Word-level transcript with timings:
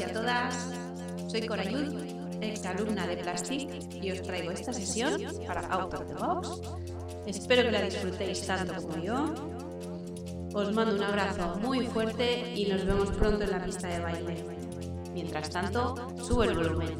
y 0.00 0.02
a 0.04 0.12
todas. 0.12 0.54
Soy 1.28 1.46
Cora 1.46 1.64
Yud, 1.64 1.94
ex 2.40 2.64
alumna 2.64 3.06
de 3.06 3.18
Plastic, 3.18 3.68
y 4.02 4.10
os 4.10 4.22
traigo 4.22 4.50
esta 4.50 4.72
sesión 4.72 5.20
para 5.46 5.60
Out 5.68 5.94
of 5.94 6.06
the 6.06 6.14
Box. 6.14 6.60
Espero 7.26 7.62
que 7.64 7.70
la 7.70 7.82
disfrutéis 7.82 8.46
tanto 8.46 8.74
como 8.82 8.96
yo. 9.02 9.34
Os 10.54 10.72
mando 10.72 10.96
un 10.96 11.02
abrazo 11.02 11.56
muy 11.60 11.86
fuerte 11.86 12.54
y 12.56 12.66
nos 12.66 12.84
vemos 12.84 13.10
pronto 13.10 13.44
en 13.44 13.50
la 13.50 13.64
pista 13.64 13.88
de 13.88 14.00
baile. 14.00 14.44
Mientras 15.12 15.50
tanto, 15.50 15.94
subo 16.16 16.44
el 16.44 16.56
volumen. 16.56 16.99